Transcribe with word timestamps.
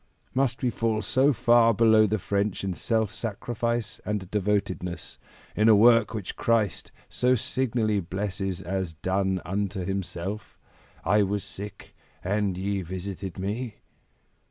Must 0.33 0.63
we 0.63 0.71
fall 0.71 1.03
so 1.03 1.31
far 1.31 1.75
below 1.75 2.07
the 2.07 2.17
French 2.17 2.63
in 2.63 2.73
self 2.73 3.13
sacrifice 3.13 4.01
and 4.03 4.31
devotedness, 4.31 5.19
in 5.55 5.69
a 5.69 5.75
work 5.75 6.11
which 6.15 6.35
Christ 6.35 6.91
so 7.07 7.35
signally 7.35 7.99
blesses 7.99 8.63
as 8.63 8.95
done 8.95 9.43
unto 9.45 9.85
Himself? 9.85 10.57
'I 11.05 11.21
was 11.21 11.43
sick 11.43 11.95
and 12.23 12.57
ye 12.57 12.81
visited 12.81 13.37
me.'" 13.37 13.75